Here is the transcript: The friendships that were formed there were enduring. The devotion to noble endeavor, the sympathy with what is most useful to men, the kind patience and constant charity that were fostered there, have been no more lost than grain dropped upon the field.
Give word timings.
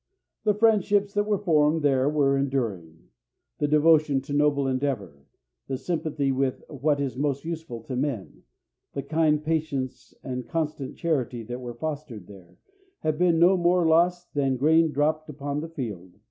The 0.45 0.55
friendships 0.55 1.13
that 1.13 1.27
were 1.27 1.37
formed 1.37 1.83
there 1.83 2.09
were 2.09 2.35
enduring. 2.35 3.09
The 3.59 3.67
devotion 3.67 4.19
to 4.21 4.33
noble 4.33 4.67
endeavor, 4.67 5.27
the 5.67 5.77
sympathy 5.77 6.31
with 6.31 6.63
what 6.67 6.99
is 6.99 7.15
most 7.19 7.45
useful 7.45 7.83
to 7.83 7.95
men, 7.95 8.41
the 8.93 9.03
kind 9.03 9.43
patience 9.43 10.15
and 10.23 10.47
constant 10.49 10.97
charity 10.97 11.43
that 11.43 11.61
were 11.61 11.75
fostered 11.75 12.25
there, 12.25 12.57
have 13.01 13.19
been 13.19 13.37
no 13.37 13.55
more 13.57 13.87
lost 13.87 14.33
than 14.33 14.57
grain 14.57 14.91
dropped 14.91 15.29
upon 15.29 15.59
the 15.59 15.69
field. 15.69 16.19